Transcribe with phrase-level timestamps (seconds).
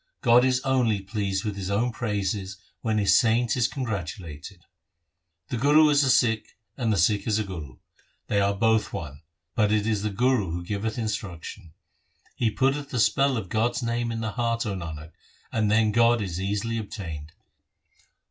[0.21, 4.61] God is only pleased with His own praises when His saint is congratulated.
[5.49, 7.77] 1 The Guru is a Sikh, and the Sikh is a Guru;
[8.25, 9.21] they are both one,
[9.53, 11.73] but it is the Guru who giveth instruction.
[12.35, 15.11] He putteth the spell of God's name in the heart, 0 Nanak,
[15.51, 17.33] and then God is easily obtained.